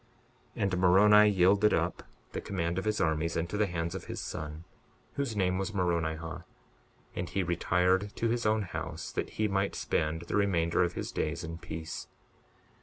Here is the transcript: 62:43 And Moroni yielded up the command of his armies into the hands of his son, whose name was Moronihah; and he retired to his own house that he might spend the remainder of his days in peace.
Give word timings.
62:43 0.57 0.63
And 0.63 0.77
Moroni 0.79 1.29
yielded 1.29 1.73
up 1.75 2.01
the 2.31 2.41
command 2.41 2.79
of 2.79 2.85
his 2.85 2.99
armies 2.99 3.37
into 3.37 3.55
the 3.55 3.67
hands 3.67 3.93
of 3.93 4.05
his 4.05 4.19
son, 4.19 4.63
whose 5.13 5.35
name 5.35 5.59
was 5.59 5.75
Moronihah; 5.75 6.43
and 7.15 7.29
he 7.29 7.43
retired 7.43 8.11
to 8.15 8.27
his 8.27 8.43
own 8.47 8.63
house 8.63 9.11
that 9.11 9.29
he 9.37 9.47
might 9.47 9.75
spend 9.75 10.23
the 10.23 10.35
remainder 10.35 10.81
of 10.83 10.93
his 10.93 11.11
days 11.11 11.43
in 11.43 11.59
peace. 11.59 12.07